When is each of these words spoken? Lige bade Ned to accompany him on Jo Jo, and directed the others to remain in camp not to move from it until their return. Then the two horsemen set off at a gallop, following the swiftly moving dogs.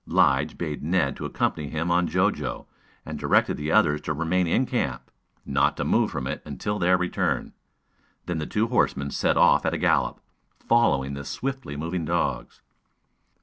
Lige 0.07 0.57
bade 0.57 0.81
Ned 0.81 1.15
to 1.17 1.25
accompany 1.25 1.69
him 1.69 1.91
on 1.91 2.07
Jo 2.07 2.31
Jo, 2.31 2.65
and 3.05 3.19
directed 3.19 3.55
the 3.55 3.71
others 3.71 4.01
to 4.01 4.13
remain 4.15 4.47
in 4.47 4.65
camp 4.65 5.11
not 5.45 5.77
to 5.77 5.83
move 5.85 6.09
from 6.09 6.25
it 6.25 6.41
until 6.43 6.79
their 6.79 6.97
return. 6.97 7.53
Then 8.25 8.39
the 8.39 8.47
two 8.47 8.69
horsemen 8.69 9.11
set 9.11 9.37
off 9.37 9.63
at 9.63 9.75
a 9.75 9.77
gallop, 9.77 10.19
following 10.67 11.13
the 11.13 11.23
swiftly 11.23 11.77
moving 11.77 12.03
dogs. 12.03 12.63